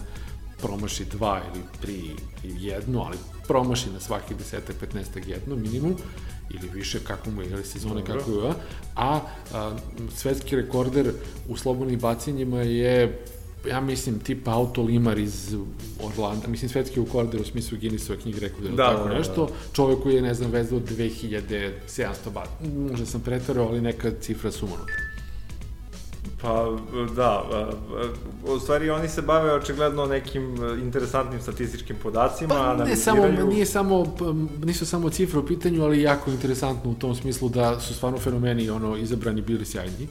[0.66, 2.10] promaši dva ili tri
[2.44, 3.16] ili jedno, ali
[3.48, 5.96] promaši na svaki desetak, petnestak jedno minimum,
[6.50, 8.18] ili više, kako mu je, sezone Dobro.
[8.18, 8.52] kako je,
[8.96, 9.20] a,
[9.52, 9.76] a
[10.16, 11.12] svetski rekorder
[11.48, 13.24] u slobodnim bacanjima je
[13.68, 15.56] ja mislim, tipa Auto Limar iz
[16.02, 19.48] Orlanda, mislim svetski rekorder u smislu Guinnessove knjige rekao da Da, tako da, da, nešto,
[19.72, 22.48] čovek koji je, ne znam, vezao 2700 bat,
[22.90, 24.92] možda sam pretvarao, ali neka cifra sumanuta.
[26.44, 26.76] Pa,
[27.16, 27.44] da,
[28.54, 34.16] u stvari oni se bave očigledno nekim interesantnim statističkim podacima, pa, ne samo, nije samo,
[34.64, 38.70] nisu samo cifre u pitanju, ali jako interesantno u tom smislu da su stvarno fenomeni
[38.70, 40.08] ono, izabrani bili sjajni.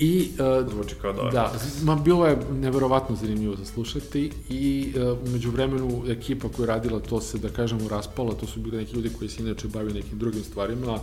[0.00, 1.30] I, uh, Zvuči kao dobro.
[1.30, 6.66] Da, ma bilo je neverovatno zanimljivo za slušati i uh, umeđu vremenu ekipa koja je
[6.66, 9.94] radila to se, da kažemo, raspala, to su bili neki ljudi koji se inače bavili
[9.94, 10.98] nekim drugim stvarima,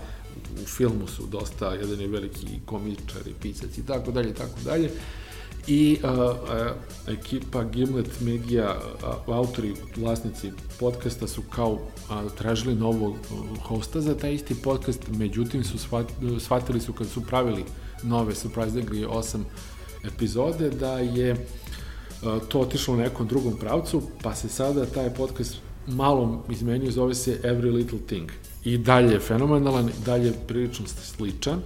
[0.63, 4.91] u filmu su dosta, jedan je veliki komičar i pisac i tako dalje, tako dalje.
[5.67, 8.75] I uh, uh, ekipa Gimlet Media,
[9.27, 13.15] uh, autori, vlasnici podcasta su kao uh, tražili novog
[13.63, 16.05] hosta za taj isti podcast, međutim su shvat,
[16.39, 17.63] shvatili su kad su pravili
[18.03, 19.43] nove Surprisingly 8
[20.07, 21.37] epizode da je uh,
[22.47, 25.55] to otišlo u nekom drugom pravcu, pa se sada taj podcast
[25.87, 28.31] malo izmenio, zove se Every Little Thing.
[28.63, 31.61] I dalje je fenomenalan, dalje je prilično sličan.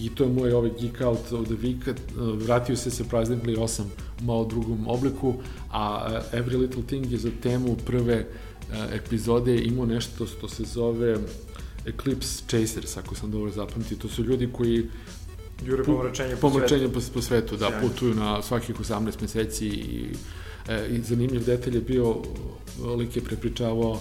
[0.00, 1.94] I to je moj ovaj Geek Out of the Week.
[2.16, 3.82] Vratio se Surprisingly 8
[4.20, 5.34] u malo drugom obliku,
[5.70, 8.26] a Every Little Thing je za temu prve
[8.92, 11.16] epizode imao nešto što se zove
[11.86, 13.96] Eclipse Chasers, ako sam dobro zapamtio.
[13.96, 14.86] To su ljudi koji
[15.66, 17.88] Jure pomračenje po, pomračenje po, po svetu, da, Sjajno.
[17.88, 20.12] putuju na svakih 18 meseci i,
[20.68, 22.16] e, i zanimljiv detalj je bio,
[22.98, 24.00] lik je prepričavao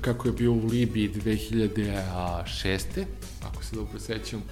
[0.00, 3.04] kako je bio u Libiji 2006.
[3.44, 4.42] ako se dobro sećam,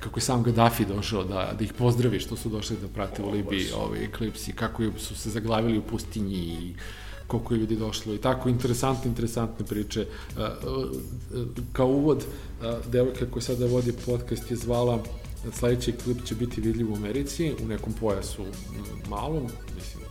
[0.00, 3.26] kako je sam Gaddafi došao da, da ih pozdravi što su došli da prate o,
[3.26, 6.74] u Libiji ovaj eklipsi, kako su se zaglavili u pustinji i
[7.26, 10.06] koliko je ljudi došlo i tako interesantne, interesantne priče.
[11.72, 12.24] Kao uvod,
[12.88, 15.02] devojka koja sada vodi podcast je zvala
[15.52, 18.44] sledeći klip će biti vidljiv u Americi, u nekom pojasu
[19.08, 20.02] malom, mislim,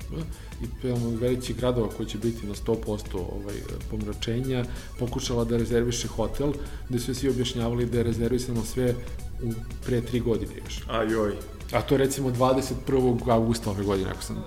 [0.62, 3.56] i jedan od većih gradova koji će biti na 100% ovaj,
[3.92, 4.66] pomračenja,
[5.00, 6.54] pokušala da rezerviše hotel,
[6.90, 8.96] gde su svi objašnjavali da je rezervisano sve
[9.44, 9.52] u
[9.86, 10.84] pre tri godine još.
[10.88, 11.34] Ajoj.
[11.72, 13.32] A to je recimo 21.
[13.32, 14.44] augusta ove godine, ako, sam,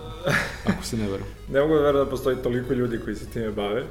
[0.64, 1.26] ako se ne verujem.
[1.52, 3.86] ne mogu da verujem da postoji toliko ljudi koji se time bave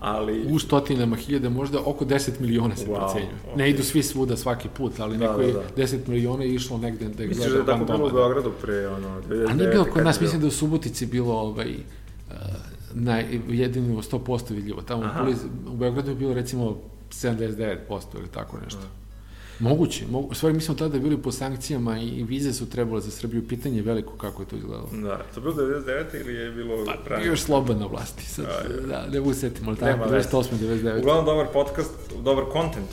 [0.00, 0.46] ali...
[0.50, 3.32] U stotinama hiljada, možda oko 10 miliona se wow, procenjuje.
[3.46, 3.58] Okay.
[3.58, 5.82] Ne idu svi svuda svaki put, ali da, neko da, da.
[5.82, 8.88] 10 miliona je išlo negde da gleda Misliš da je tako bilo u Beogradu pre,
[8.88, 9.50] ono, 2009.
[9.50, 12.36] A nije bilo kod nas, mislim da u Subotici bilo ovaj, uh,
[12.94, 13.18] na
[13.48, 14.82] jedinu 100% vidljivo.
[14.82, 16.76] Tamo u, u Beogradu je bilo recimo
[17.10, 17.76] 79%
[18.18, 18.78] ili tako nešto.
[18.78, 19.05] Aha.
[19.58, 23.48] Moguće, mogu, stvari mi smo tada bili po sankcijama i vize su trebale za Srbiju,
[23.48, 24.88] pitanje je veliko kako je to izgledalo.
[24.92, 26.20] Da, to bilo 99.
[26.20, 26.84] ili je bilo...
[26.86, 27.28] Pa, ranije?
[27.28, 28.80] još slobodna vlasti, sad, A, je.
[28.80, 30.44] da, ne mogu setimo, ali tako, 98.
[30.60, 30.98] 99.
[31.00, 31.90] Uglavnom dobar podcast,
[32.24, 32.86] dobar kontent.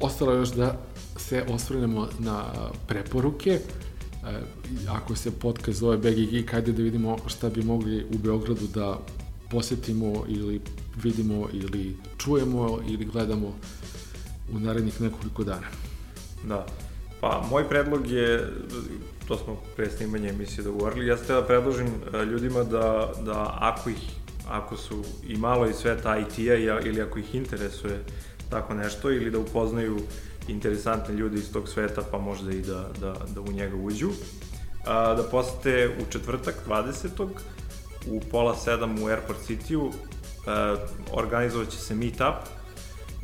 [0.00, 0.78] Ostalo još da
[1.16, 2.44] se osvrnemo na
[2.88, 3.50] preporuke.
[3.50, 3.60] E,
[4.88, 8.98] ako se podcast zove Begi Geek, hajde da vidimo šta bi mogli u Beogradu da
[9.50, 10.60] posetimo ili
[11.02, 13.54] vidimo ili čujemo ili gledamo
[14.52, 15.66] u narednih nekoliko dana.
[16.44, 16.66] Da.
[17.20, 18.52] Pa, moj predlog je,
[19.28, 23.90] to smo pre snimanja emisije dogovorili, ja ste da predložim e, ljudima da, da ako
[23.90, 24.10] ih,
[24.48, 28.04] ako su i malo iz sveta IT-a ili ako ih interesuje
[28.50, 29.98] tako nešto ili da upoznaju
[30.48, 34.10] interesantne ljude iz tog sveta pa možda i da, da, da u njega uđu.
[34.86, 37.28] A, da posete u četvrtak 20.
[38.06, 39.92] u pola sedam u Airport City-u.
[41.12, 42.36] organizovat će se meetup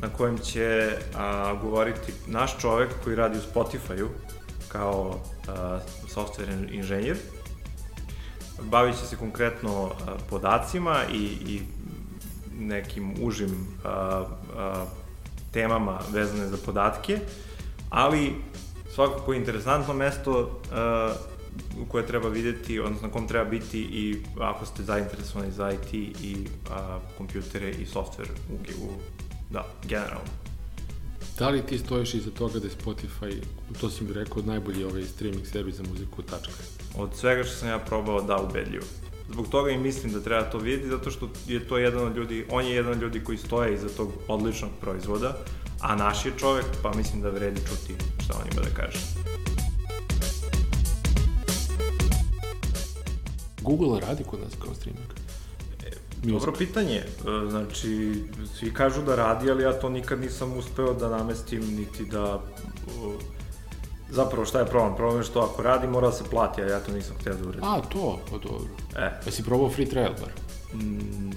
[0.01, 4.07] na kojem će a, govoriti naš čovek koji radi u Spotify-u
[4.67, 5.79] kao a,
[6.15, 7.17] software inženjer.
[8.61, 11.61] Bavit će se konkretno a, podacima i, i
[12.59, 13.89] nekim užim a,
[14.57, 14.85] a,
[15.51, 17.19] temama vezane za podatke,
[17.89, 18.35] ali
[18.95, 21.13] svakako interesantno mesto a,
[21.87, 26.47] koje treba videti, odnosno na kom treba biti i ako ste zainteresovani za IT i
[26.71, 28.89] a, kompjutere i software u, u
[29.51, 30.31] Da, generalno.
[31.39, 33.43] Da li ti stojiš iza toga da je Spotify,
[33.81, 36.53] to si mi rekao, najbolji ovaj streaming servis za muziku, tačka?
[36.97, 38.85] Od svega što sam ja probao, da, ubedljivo.
[39.31, 42.45] Zbog toga i mislim da treba to vidjeti, zato što je to jedan od ljudi,
[42.49, 45.37] on je jedan od ljudi koji stoje iza tog odličnog proizvoda,
[45.81, 48.99] a naš je čovek, pa mislim da vredi čuti šta on ima da kaže.
[53.61, 55.20] Google radi kod nas kao streaming?
[56.23, 56.95] Dobro pitanje.
[56.97, 58.13] E, znači,
[58.55, 62.41] svi kažu da radi, ali ja to nikad nisam uspeo da namestim, niti da...
[64.09, 64.95] Zapravo, šta je problem?
[64.95, 67.43] Problem je što ako radi, mora da se plati, a ja to nisam htio da
[67.43, 67.63] uradim.
[67.63, 68.19] A, to?
[68.31, 68.67] Pa dobro.
[68.95, 69.11] E.
[69.25, 70.31] Pa si probao free trial bar?
[70.73, 71.31] Mm,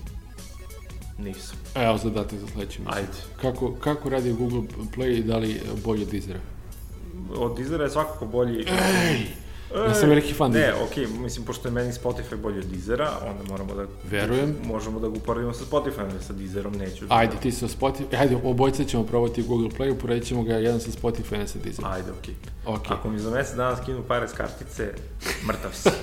[1.19, 1.57] nisam.
[1.75, 2.95] Evo zadatak za sledeći misli.
[2.97, 3.09] Ajde.
[3.41, 4.63] Kako, kako radi Google
[4.97, 6.41] Play i da li bolje od Deezera?
[7.37, 8.67] Od Deezera je svakako bolji.
[8.69, 9.44] Ej!
[9.77, 10.85] Ja sam veliki fan Ne, Deezera.
[10.85, 13.85] okej, mislim, pošto je meni Spotify bolji od Deezera, onda moramo da...
[14.05, 14.57] Verujem.
[14.65, 17.07] Možemo da ga uporedimo sa Spotifyom, jer sa Deezerom neću.
[17.07, 20.55] da- Ajde, ti sa Spotify, ajde, obojca ćemo probati u Google Playu, poredit ćemo ga
[20.55, 21.93] jedan sa Spotify, jedan sa Deezerom.
[21.93, 22.35] Ajde, okej.
[22.67, 22.91] Ok.
[22.91, 24.93] Ako mi za mesec dana skinu pare s kartice,
[25.47, 25.89] mrtav si.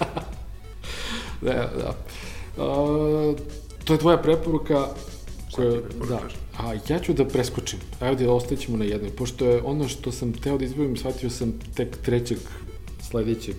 [1.41, 1.95] Da, da.
[2.57, 3.35] Uh,
[3.85, 4.87] to je tvoja preporuka
[5.55, 6.33] preporučaš?
[6.53, 6.59] Da.
[6.59, 7.79] A ja ću da preskočim.
[7.99, 9.09] Ajde ostaćemo na jednoj.
[9.09, 12.37] Pošto je ono što sam teo da izbavim, shvatio sam tek trećeg
[13.11, 13.55] sledećeg.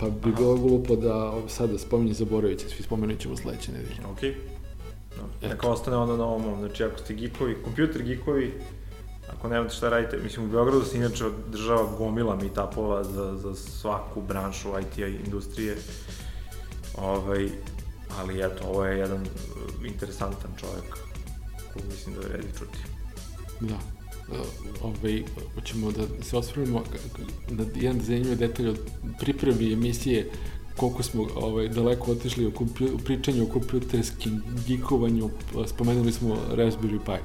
[0.00, 3.96] Pa bi bilo glupo da sada spominje zaboravit će, svi spomenut ćemo sledeće nedelje.
[4.12, 4.34] okej.
[5.16, 5.48] No, Eto.
[5.48, 8.54] neka ostane onda na ovom, znači ako ste geekovi, kompjuter geekovi,
[9.28, 14.22] ako nemate šta radite, mislim u Beogradu se inače održava gomila meetupova za, za svaku
[14.22, 15.76] branšu IT-a i industrije,
[16.98, 17.48] ovaj,
[18.18, 19.26] ali eto, ovo je jedan
[19.86, 20.96] interesantan čovjek
[21.72, 22.78] koji mislim da vredi čuti.
[23.60, 23.97] Da.
[24.30, 24.36] Uh,
[24.82, 25.22] ovaj,
[25.54, 26.82] hoćemo da se osvrnemo
[27.48, 28.78] na jedan zanimljiv detalj od
[29.20, 30.30] pripremi emisije
[30.76, 35.30] koliko smo ovaj, daleko otišli u, kompju, u pričanju o kompjuterskim gikovanju,
[35.66, 37.22] spomenuli smo Raspberry Pi.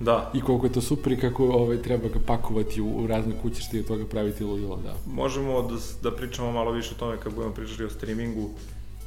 [0.00, 3.32] Da, I koliko je to super i kako ovaj, treba ga pakovati u, u razne
[3.42, 4.94] kućište i od toga praviti ludilo, da.
[5.06, 8.50] možemo da, da pričamo malo više o tome kad budemo pričali o streamingu,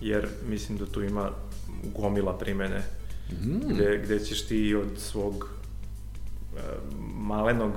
[0.01, 1.29] jer mislim da tu ima
[1.95, 2.83] gomila primene
[3.31, 3.73] Mm.
[3.73, 5.49] gde, gde ćeš ti od svog
[7.29, 7.71] malenog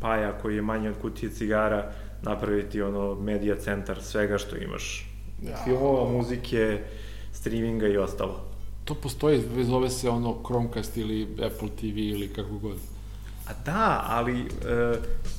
[0.00, 5.08] paja koji je manji od kutije cigara napraviti ono medija centar svega što imaš.
[5.42, 5.56] Ja.
[5.64, 6.82] Filmova, muzike,
[7.32, 8.44] streaminga i ostalo.
[8.84, 12.76] To postoji, zove se ono Chromecast ili Apple TV ili kako god.
[13.48, 14.44] A da, ali e,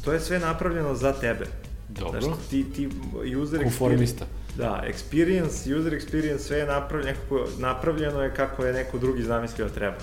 [0.05, 1.45] to je sve napravljeno za tebe.
[1.89, 2.21] Dobro.
[2.21, 2.89] Znaš, ti, ti
[3.37, 3.63] user experience...
[3.63, 4.25] Konformista.
[4.57, 9.67] Da, experience, user experience, sve je napravljeno, nekako, napravljeno je kako je neko drugi zamislio
[9.67, 9.95] da treba.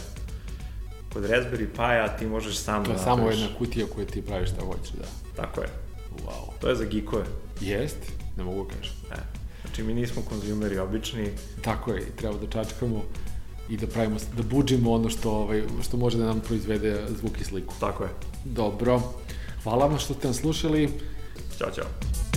[1.12, 3.40] Kod Raspberry Pi-a ti možeš sam To je da samo napraviš.
[3.40, 5.06] jedna kutija koju ti praviš šta hoćeš, da.
[5.42, 5.68] Tako je.
[6.26, 6.60] Wow.
[6.60, 7.24] To je za geekove.
[7.60, 7.96] Jest,
[8.36, 8.94] ne mogu da kažem.
[9.12, 9.16] E.
[9.62, 11.30] Znači, mi nismo konzumeri obični.
[11.62, 13.02] Tako je, treba da čačkamo
[13.68, 17.44] i da pravimo, da buđimo ono što, ovaj, što može da nam proizvede zvuk i
[17.44, 17.74] sliku.
[17.80, 18.10] Tako je.
[18.44, 19.00] Dobro.
[19.62, 20.88] Hvala vam što ste nas slušali.
[21.58, 22.29] Ćao, čao.